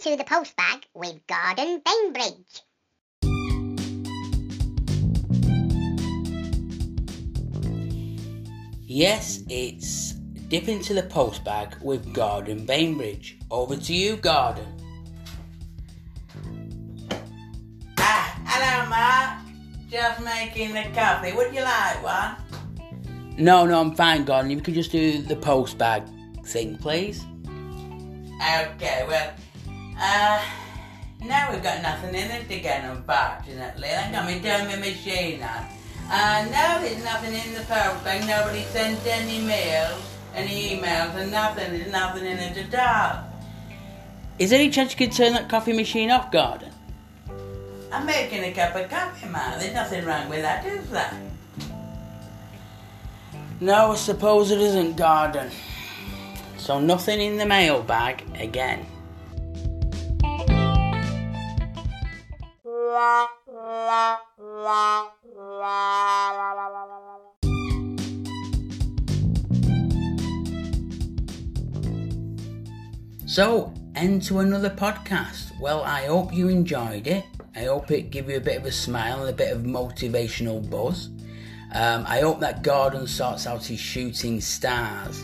Dip 0.07 0.13
into 0.13 0.23
the 0.23 0.31
post 0.37 0.55
bag 0.57 0.87
with 0.95 1.21
Gordon 1.27 1.83
Bainbridge. 1.85 2.63
Yes, 8.87 9.43
it's 9.49 10.13
Dip 10.13 10.69
into 10.69 10.95
the 10.95 11.03
Post 11.03 11.43
Bag 11.43 11.75
with 11.83 12.15
Gordon 12.15 12.65
Bainbridge. 12.65 13.37
Over 13.51 13.75
to 13.75 13.93
you, 13.93 14.17
Gordon. 14.19 14.69
Ah, 17.99 18.41
hello, 18.47 18.89
Mark. 18.89 19.41
Just 19.91 20.23
making 20.23 20.73
the 20.73 20.85
coffee. 20.95 21.33
Would 21.33 21.53
you 21.53 21.63
like 21.63 22.05
one? 22.05 22.37
No, 23.39 23.67
no, 23.67 23.81
I'm 23.81 23.97
fine, 23.97 24.25
Gordon. 24.25 24.53
If 24.53 24.59
you 24.59 24.63
could 24.63 24.75
just 24.75 24.93
do 24.93 25.21
the 25.21 25.35
post 25.35 25.79
bag 25.79 26.05
thing, 26.45 26.77
please. 26.77 27.25
Okay, 28.37 29.05
well, 29.09 29.33
uh, 30.17 30.43
now 31.21 31.53
we've 31.53 31.63
got 31.63 31.83
nothing 31.83 32.15
in 32.15 32.31
it 32.31 32.51
again, 32.51 32.91
unfortunately. 32.91 33.89
I 33.89 34.11
got 34.11 34.27
me 34.27 34.39
down 34.39 34.69
my 34.69 34.77
machine 34.77 35.43
on. 35.43 35.67
Uh, 36.09 36.45
no, 36.45 36.81
there's 36.81 37.03
nothing 37.05 37.35
in 37.35 37.55
the 37.55 37.61
post 37.61 38.05
bag. 38.05 38.27
Nobody 38.27 38.63
sent 38.65 39.05
any 39.07 39.45
mails, 39.45 40.01
any 40.35 40.77
emails, 40.77 41.15
and 41.17 41.31
nothing. 41.31 41.73
There's 41.73 41.93
nothing 41.93 42.25
in 42.25 42.39
it 42.39 42.73
at 42.73 42.75
all. 42.75 43.25
Is 44.39 44.51
there 44.51 44.61
any 44.61 44.71
chance 44.71 44.93
you 44.93 44.99
could 44.99 45.17
turn 45.17 45.33
that 45.33 45.49
coffee 45.49 45.73
machine 45.73 46.11
off, 46.11 46.31
Gordon? 46.31 46.73
I'm 47.93 48.07
making 48.07 48.45
a 48.45 48.53
cup 48.53 48.77
of 48.77 48.89
coffee, 48.89 49.29
Ma. 49.29 49.57
There's 49.59 49.75
nothing 49.75 50.05
wrong 50.05 50.29
with 50.29 50.43
that, 50.43 50.65
is 50.65 50.89
there? 50.91 51.23
No, 53.61 53.93
I 53.93 53.95
suppose 53.97 54.51
it 54.51 54.61
isn't, 54.61 54.97
Gordon. 54.97 55.51
So 56.59 56.79
nothing 56.79 57.21
in 57.21 57.39
the 57.39 57.47
mailbag 57.47 58.25
again. 58.39 58.87
So, 73.27 73.75
end 73.95 74.23
to 74.23 74.39
another 74.39 74.71
podcast. 74.71 75.61
Well, 75.61 75.83
I 75.83 76.07
hope 76.07 76.33
you 76.33 76.49
enjoyed 76.49 77.07
it. 77.07 77.25
I 77.55 77.65
hope 77.65 77.91
it 77.91 78.11
gave 78.11 78.31
you 78.31 78.39
a 78.39 78.41
bit 78.41 78.57
of 78.57 78.65
a 78.65 78.73
smile 78.73 79.21
and 79.21 79.29
a 79.29 79.35
bit 79.35 79.53
of 79.53 79.65
motivational 79.65 80.67
buzz. 80.71 81.11
Um, 81.75 82.07
I 82.09 82.21
hope 82.21 82.41
that 82.41 82.63
Gordon 82.63 83.07
sorts 83.07 83.47
out 83.47 83.67
his 83.67 83.79
shooting 83.79 84.41
stars 84.41 85.21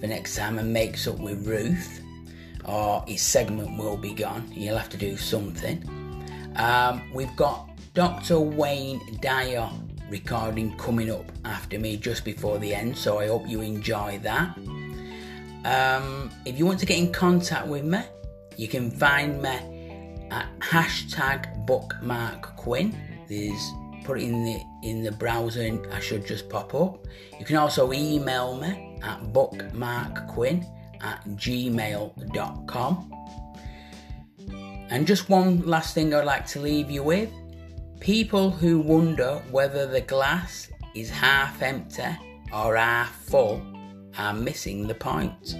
for 0.00 0.06
next 0.06 0.36
time 0.36 0.58
and 0.58 0.70
makes 0.70 1.06
up 1.06 1.18
with 1.18 1.46
Ruth, 1.46 2.02
or 2.66 3.02
his 3.08 3.22
segment 3.22 3.78
will 3.78 3.96
be 3.96 4.12
gone. 4.12 4.46
He'll 4.48 4.76
have 4.76 4.90
to 4.90 4.98
do 4.98 5.16
something. 5.16 5.95
Um, 6.56 7.10
we've 7.12 7.34
got 7.36 7.68
Dr. 7.94 8.40
Wayne 8.40 9.00
Dyer 9.20 9.70
recording 10.10 10.76
coming 10.76 11.10
up 11.10 11.30
after 11.44 11.78
me 11.78 11.96
just 11.96 12.24
before 12.24 12.58
the 12.58 12.74
end, 12.74 12.96
so 12.96 13.18
I 13.18 13.26
hope 13.26 13.48
you 13.48 13.60
enjoy 13.60 14.18
that. 14.22 14.56
Um, 15.64 16.30
if 16.44 16.58
you 16.58 16.64
want 16.64 16.78
to 16.80 16.86
get 16.86 16.98
in 16.98 17.12
contact 17.12 17.66
with 17.66 17.84
me, 17.84 18.00
you 18.56 18.68
can 18.68 18.90
find 18.90 19.42
me 19.42 20.28
at 20.30 20.46
hashtag 20.60 21.66
bookmark 21.66 22.56
Quinn. 22.56 22.96
There's 23.28 23.72
put 24.04 24.18
it 24.20 24.24
in 24.24 24.44
the 24.44 24.62
in 24.82 25.02
the 25.02 25.10
browser 25.10 25.62
and 25.62 25.84
I 25.92 26.00
should 26.00 26.24
just 26.24 26.48
pop 26.48 26.74
up. 26.74 27.04
You 27.38 27.44
can 27.44 27.56
also 27.56 27.92
email 27.92 28.56
me 28.56 28.98
at 29.02 29.20
bookmarkquinn 29.32 30.64
at 31.02 31.24
gmail.com. 31.24 33.12
And 34.90 35.06
just 35.06 35.28
one 35.28 35.66
last 35.66 35.94
thing 35.94 36.14
I'd 36.14 36.24
like 36.24 36.46
to 36.48 36.60
leave 36.60 36.90
you 36.90 37.02
with. 37.02 37.30
People 38.00 38.50
who 38.50 38.78
wonder 38.80 39.42
whether 39.50 39.86
the 39.86 40.00
glass 40.00 40.70
is 40.94 41.10
half 41.10 41.60
empty 41.62 42.04
or 42.52 42.76
half 42.76 43.14
full 43.24 43.62
are 44.18 44.32
missing 44.32 44.86
the 44.86 44.94
point. 44.94 45.56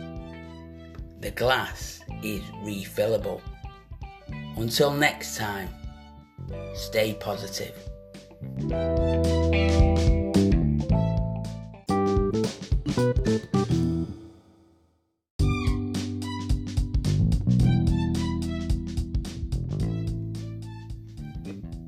The 1.20 1.30
glass 1.32 2.00
is 2.22 2.42
refillable. 2.62 3.40
Until 4.56 4.92
next 4.92 5.36
time, 5.36 5.68
stay 6.74 7.14
positive. 7.14 7.76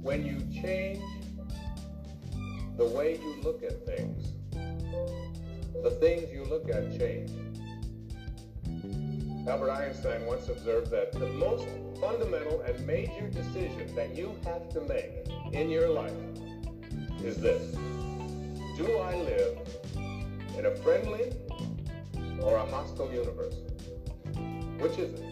When 0.09 0.25
you 0.25 0.40
change 0.62 1.05
the 2.79 2.87
way 2.97 3.21
you 3.21 3.42
look 3.42 3.62
at 3.62 3.85
things, 3.85 4.33
the 5.83 5.90
things 6.01 6.33
you 6.33 6.44
look 6.44 6.66
at 6.71 6.99
change. 6.99 7.31
Albert 9.47 9.71
Einstein 9.71 10.25
once 10.25 10.49
observed 10.49 10.90
that 10.90 11.12
the 11.12 11.27
most 11.27 11.66
fundamental 12.01 12.62
and 12.62 12.87
major 12.87 13.29
decision 13.29 13.94
that 13.94 14.16
you 14.16 14.35
have 14.44 14.71
to 14.71 14.81
make 14.81 15.29
in 15.53 15.68
your 15.68 15.90
life 15.90 16.16
is 17.23 17.37
this. 17.37 17.77
Do 18.79 18.97
I 18.97 19.14
live 19.14 19.59
in 20.57 20.64
a 20.64 20.75
friendly 20.77 21.35
or 22.40 22.57
a 22.57 22.64
hostile 22.64 23.12
universe? 23.12 23.57
Which 24.79 24.97
is 24.97 25.21
it? 25.21 25.28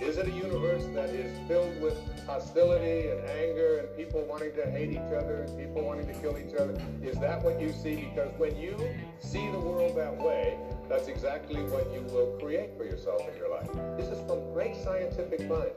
Is 0.00 0.18
it 0.18 0.28
a 0.28 0.30
universe 0.30 0.84
that 0.92 1.08
is 1.08 1.32
filled 1.48 1.80
with 1.80 1.96
hostility 2.26 3.08
and 3.08 3.20
anger 3.30 3.78
and 3.78 3.96
people 3.96 4.22
wanting 4.28 4.52
to 4.52 4.70
hate 4.70 4.90
each 4.90 5.12
other 5.16 5.46
and 5.48 5.58
people 5.58 5.82
wanting 5.82 6.06
to 6.06 6.12
kill 6.20 6.36
each 6.36 6.54
other? 6.54 6.78
Is 7.02 7.18
that 7.18 7.42
what 7.42 7.58
you 7.58 7.72
see? 7.72 8.10
Because 8.14 8.30
when 8.36 8.54
you 8.58 8.76
see 9.20 9.50
the 9.50 9.58
world 9.58 9.96
that 9.96 10.14
way, 10.14 10.58
that's 10.86 11.08
exactly 11.08 11.62
what 11.62 11.90
you 11.94 12.02
will 12.12 12.38
create 12.38 12.76
for 12.76 12.84
yourself 12.84 13.22
in 13.26 13.38
your 13.38 13.48
life. 13.48 13.70
This 13.96 14.08
is 14.08 14.18
from 14.26 14.52
great 14.52 14.76
scientific 14.76 15.48
mind. 15.48 15.72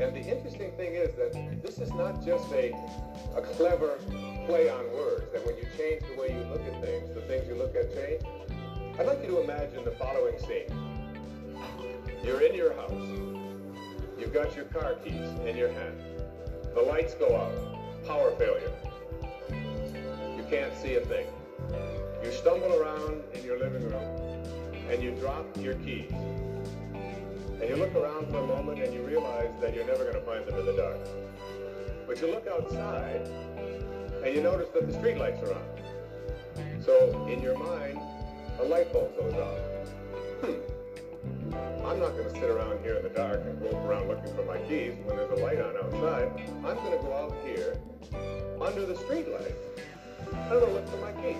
And 0.00 0.16
the 0.16 0.20
interesting 0.20 0.72
thing 0.72 0.94
is 0.94 1.14
that 1.14 1.62
this 1.62 1.78
is 1.78 1.92
not 1.92 2.24
just 2.26 2.50
a, 2.52 2.74
a 3.36 3.42
clever 3.42 3.98
play 4.46 4.68
on 4.68 4.82
words, 4.92 5.30
that 5.32 5.46
when 5.46 5.56
you 5.56 5.66
change 5.78 6.02
the 6.10 6.20
way 6.20 6.34
you 6.34 6.44
look 6.50 6.66
at 6.66 6.82
things, 6.82 7.14
the 7.14 7.22
things 7.22 7.46
you 7.46 7.54
look 7.54 7.76
at 7.76 7.94
change. 7.94 8.22
I'd 8.98 9.06
like 9.06 9.22
you 9.22 9.28
to 9.28 9.40
imagine 9.42 9.84
the 9.84 9.92
following 9.92 10.36
scene. 10.40 10.66
You're 12.24 12.42
in 12.42 12.54
your 12.54 12.74
house. 12.74 13.39
You've 14.20 14.34
got 14.34 14.54
your 14.54 14.66
car 14.66 14.96
keys 15.02 15.30
in 15.46 15.56
your 15.56 15.72
hand. 15.72 15.98
The 16.74 16.82
lights 16.82 17.14
go 17.14 17.34
out. 17.34 18.06
Power 18.06 18.32
failure. 18.32 18.70
You 20.36 20.44
can't 20.50 20.76
see 20.76 20.96
a 20.96 21.00
thing. 21.00 21.26
You 22.22 22.30
stumble 22.30 22.70
around 22.74 23.22
in 23.32 23.42
your 23.42 23.58
living 23.58 23.82
room 23.82 24.44
and 24.90 25.02
you 25.02 25.12
drop 25.12 25.46
your 25.56 25.72
keys. 25.76 26.12
And 26.12 27.62
you 27.66 27.76
look 27.76 27.94
around 27.94 28.28
for 28.28 28.38
a 28.38 28.46
moment 28.46 28.82
and 28.82 28.92
you 28.92 29.02
realize 29.02 29.50
that 29.62 29.74
you're 29.74 29.86
never 29.86 30.04
going 30.04 30.16
to 30.16 30.20
find 30.20 30.44
them 30.44 30.60
in 30.60 30.66
the 30.66 30.76
dark. 30.76 30.98
But 32.06 32.20
you 32.20 32.30
look 32.30 32.46
outside 32.46 33.26
and 34.22 34.34
you 34.34 34.42
notice 34.42 34.68
that 34.74 34.86
the 34.86 34.98
streetlights 34.98 35.42
are 35.44 35.54
on. 35.54 36.82
So 36.84 37.26
in 37.26 37.40
your 37.40 37.58
mind, 37.58 37.98
a 38.60 38.64
light 38.64 38.92
bulb 38.92 39.16
goes 39.16 39.32
off. 39.32 39.58
Hmm. 40.42 40.79
I'm 41.52 41.98
not 41.98 42.12
going 42.12 42.24
to 42.24 42.30
sit 42.30 42.50
around 42.50 42.80
here 42.82 42.94
in 42.96 43.02
the 43.02 43.08
dark 43.08 43.42
and 43.44 43.58
grope 43.58 43.74
around 43.84 44.08
looking 44.08 44.32
for 44.34 44.44
my 44.44 44.58
keys 44.68 44.94
when 45.04 45.16
there's 45.16 45.30
a 45.30 45.42
light 45.42 45.60
on 45.60 45.76
outside. 45.76 46.30
I'm 46.64 46.76
going 46.76 46.96
to 46.96 47.04
go 47.04 47.12
out 47.14 47.34
here 47.44 47.76
under 48.60 48.86
the 48.86 48.96
street 48.96 49.28
light. 49.28 49.54
I'm 50.32 50.60
going 50.60 50.66
to 50.66 50.72
look 50.72 50.88
for 50.88 50.98
my 50.98 51.12
keys. 51.20 51.36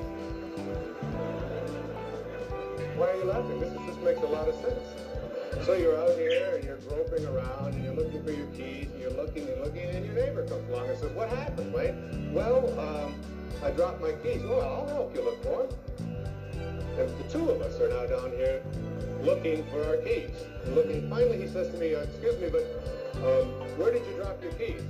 Why 2.96 3.11
are 3.11 3.16
you 3.16 3.25
laughing? 3.25 3.61
This, 3.61 3.73
is, 3.73 3.79
this 3.87 3.96
makes 4.05 4.20
a 4.20 4.27
lot 4.27 4.49
of 4.49 4.55
sense. 4.57 5.64
So 5.64 5.75
you're 5.75 5.96
out 5.96 6.16
here 6.16 6.57
and 6.57 6.64
you're 6.64 6.79
groping 6.79 7.27
around 7.27 7.75
and 7.75 7.85
you're 7.85 7.94
looking 7.94 8.25
for 8.25 8.33
your 8.33 8.46
keys 8.49 8.88
and 8.92 9.01
you're 9.01 9.12
looking 9.12 9.49
and 9.49 9.61
looking 9.62 9.88
and 9.90 10.05
your 10.07 10.14
neighbor 10.14 10.46
comes 10.46 10.68
along 10.70 10.88
and 10.88 10.99
says, 10.99 11.12
what 11.12 11.29
happened, 11.29 11.73
Wayne? 11.73 12.33
Well, 12.33 12.79
um, 12.81 13.20
I 13.62 13.70
dropped 13.70 14.01
my 14.01 14.12
keys. 14.23 14.42
Well, 14.42 14.61
I'll 14.61 14.88
help 14.88 15.14
you 15.14 15.23
look 15.23 15.42
for 15.42 15.66
them. 15.66 16.16
And 16.99 17.18
the 17.18 17.25
two 17.31 17.49
of 17.49 17.61
us 17.62 17.79
are 17.81 17.88
now 17.88 18.07
down 18.07 18.31
here 18.33 18.62
looking 19.22 19.64
for 19.70 19.85
our 19.87 19.96
keys. 19.98 20.30
Looking. 20.68 21.09
Finally, 21.09 21.40
he 21.40 21.48
says 21.48 21.68
to 21.72 21.78
me, 21.78 21.94
uh, 21.94 22.00
"Excuse 22.00 22.40
me, 22.40 22.48
but 22.48 22.62
um, 23.16 23.48
where 23.78 23.92
did 23.92 24.06
you 24.06 24.14
drop 24.16 24.42
your 24.42 24.52
keys?" 24.52 24.83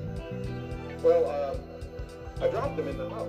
Well, 1.03 1.27
uh, 1.27 2.45
I 2.45 2.49
dropped 2.49 2.77
them 2.77 2.88
in 2.88 2.99
the 2.99 3.09
house. 3.09 3.29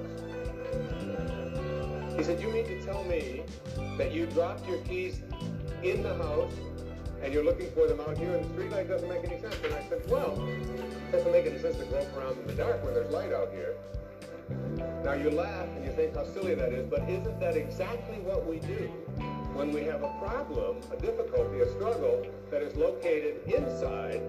He 2.17 2.23
said, 2.23 2.41
"You 2.41 2.51
mean 2.51 2.65
to 2.65 2.81
tell 2.85 3.03
me 3.03 3.43
that 3.97 4.11
you 4.11 4.25
dropped 4.27 4.67
your 4.67 4.79
keys 4.79 5.21
in 5.83 6.03
the 6.03 6.15
house 6.15 6.53
and 7.23 7.33
you're 7.33 7.43
looking 7.43 7.69
for 7.71 7.87
them 7.87 7.99
out 8.01 8.17
here 8.17 8.35
in 8.35 8.43
the 8.43 8.49
street? 8.53 8.71
That 8.71 8.87
doesn't 8.87 9.09
make 9.09 9.23
any 9.23 9.39
sense." 9.39 9.55
And 9.63 9.73
I 9.73 9.83
said, 9.89 10.09
"Well, 10.09 10.47
it 10.47 11.11
doesn't 11.11 11.31
make 11.31 11.45
any 11.45 11.59
sense 11.59 11.77
to 11.77 11.85
grope 11.85 12.15
around 12.17 12.37
in 12.39 12.47
the 12.47 12.53
dark 12.53 12.83
when 12.83 12.93
there's 12.93 13.11
light 13.11 13.33
out 13.33 13.51
here." 13.51 13.75
Now 15.03 15.13
you 15.13 15.31
laugh 15.31 15.67
and 15.75 15.85
you 15.85 15.91
think 15.91 16.15
how 16.15 16.25
silly 16.25 16.55
that 16.55 16.73
is, 16.73 16.85
but 16.89 17.01
isn't 17.09 17.39
that 17.39 17.55
exactly 17.55 18.19
what 18.19 18.45
we 18.45 18.59
do 18.59 18.91
when 19.53 19.71
we 19.71 19.83
have 19.83 20.03
a 20.03 20.13
problem, 20.19 20.77
a 20.91 20.97
difficulty, 20.97 21.59
a 21.59 21.69
struggle 21.73 22.25
that 22.49 22.61
is 22.61 22.75
located 22.75 23.41
inside 23.45 24.21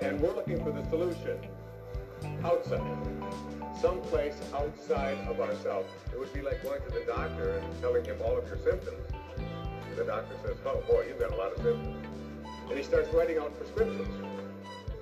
and 0.00 0.18
we're 0.20 0.34
looking 0.34 0.62
for 0.64 0.70
the 0.70 0.82
solution 0.88 1.38
outside, 2.44 2.80
someplace 3.80 4.34
outside 4.54 5.18
of 5.28 5.40
ourselves. 5.40 5.88
It 6.12 6.18
would 6.18 6.32
be 6.32 6.42
like 6.42 6.62
going 6.62 6.80
to 6.82 6.90
the 6.90 7.04
doctor 7.06 7.58
and 7.58 7.80
telling 7.80 8.04
him 8.04 8.16
all 8.24 8.38
of 8.38 8.46
your 8.46 8.58
symptoms. 8.58 9.06
The 9.96 10.04
doctor 10.04 10.34
says, 10.42 10.56
oh 10.64 10.82
boy, 10.88 11.06
you've 11.08 11.18
got 11.18 11.32
a 11.32 11.36
lot 11.36 11.52
of 11.52 11.58
symptoms. 11.58 12.06
And 12.68 12.78
he 12.78 12.84
starts 12.84 13.12
writing 13.12 13.38
out 13.38 13.58
prescriptions. 13.58 14.08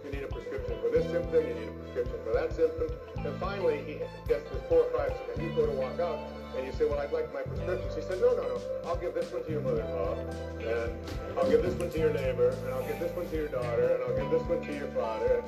You 0.05 0.11
need 0.11 0.23
a 0.23 0.29
prescription 0.29 0.75
for 0.81 0.91
this 0.91 1.05
symptom, 1.11 1.47
you 1.47 1.55
need 1.55 1.69
a 1.69 1.73
prescription 1.85 2.17
for 2.25 2.33
that 2.33 2.57
symptom. 2.57 3.08
And 3.25 3.35
finally, 3.41 3.83
he 3.87 3.95
gets 4.29 4.49
to 4.51 4.57
four 4.69 4.85
or 4.85 4.91
five, 4.97 5.13
and 5.35 5.43
you 5.43 5.55
go 5.55 5.67
to 5.67 5.73
walk 5.73 5.99
out, 6.01 6.19
and 6.57 6.67
you 6.67 6.73
say, 6.73 6.85
well, 6.85 6.99
I'd 6.99 7.13
like 7.13 7.33
my 7.35 7.43
prescriptions. 7.43 7.95
He 7.95 8.03
said, 8.03 8.21
no, 8.21 8.33
no, 8.33 8.43
no, 8.43 8.61
I'll 8.87 8.97
give 8.97 9.15
this 9.15 9.31
one 9.33 9.45
to 9.45 9.51
your 9.51 9.61
mother-in-law, 9.61 10.17
and 10.61 11.39
I'll 11.39 11.51
give 11.51 11.63
this 11.63 11.75
one 11.75 11.91
to 11.91 11.99
your 11.99 12.13
neighbor, 12.13 12.51
and 12.51 12.75
I'll 12.75 12.87
give 12.87 13.01
this 13.01 13.13
one 13.17 13.29
to 13.29 13.37
your 13.37 13.49
daughter, 13.49 13.95
and 13.95 14.03
I'll 14.05 14.17
give 14.17 14.31
this 14.31 14.49
one 14.49 14.65
to 14.67 14.73
your 14.73 14.89
father. 14.89 15.43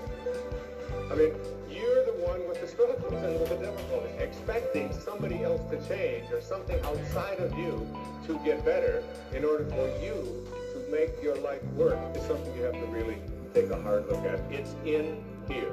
I 1.11 1.15
mean, 1.15 1.33
you're 1.71 2.05
the 2.05 2.19
one 2.27 2.47
with 2.49 2.61
the 2.61 2.69
struggles 2.69 3.13
and 3.13 3.41
with 3.41 3.49
the 3.49 3.57
difficulties, 3.57 4.13
expecting 4.19 4.93
somebody 4.93 5.43
else 5.43 5.63
to 5.71 5.77
change 5.89 6.31
or 6.33 6.41
something 6.41 6.79
outside 6.85 7.39
of 7.39 7.57
you 7.57 7.87
to 8.27 8.39
get 8.45 8.65
better 8.65 9.03
in 9.33 9.45
order 9.45 9.65
for 9.67 9.89
you 10.03 10.47
to 10.73 10.91
make 10.91 11.11
your 11.23 11.37
life 11.39 11.63
work 11.77 11.99
is 12.17 12.23
something 12.27 12.55
you 12.57 12.63
have 12.63 12.75
to 12.75 12.87
really 12.87 13.19
take 13.55 13.71
a 13.71 13.81
hard 13.83 14.07
look 14.09 14.25
at. 14.25 14.41
It's 14.51 14.75
in 14.85 15.25
here. 15.49 15.73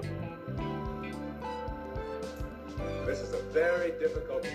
This 3.08 3.22
is 3.22 3.34
a 3.34 3.42
very 3.54 3.92
difficult 3.92 4.46